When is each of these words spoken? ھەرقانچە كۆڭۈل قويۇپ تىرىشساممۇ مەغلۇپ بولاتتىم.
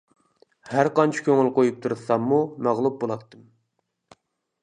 ھەرقانچە 0.75 1.25
كۆڭۈل 1.27 1.51
قويۇپ 1.59 1.77
تىرىشساممۇ 1.83 2.41
مەغلۇپ 2.69 2.99
بولاتتىم. 3.05 3.45